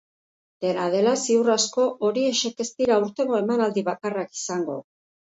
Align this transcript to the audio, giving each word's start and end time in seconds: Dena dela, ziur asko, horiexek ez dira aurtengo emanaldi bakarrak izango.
Dena 0.63 0.87
dela, 0.95 1.13
ziur 1.25 1.51
asko, 1.57 1.87
horiexek 2.09 2.67
ez 2.67 2.69
dira 2.83 2.99
aurtengo 2.99 3.39
emanaldi 3.45 3.89
bakarrak 3.95 4.37
izango. 4.43 4.85